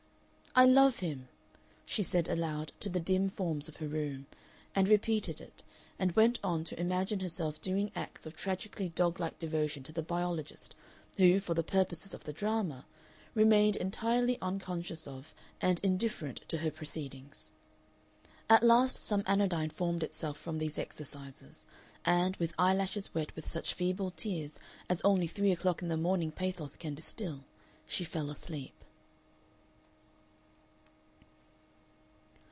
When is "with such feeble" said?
23.37-24.11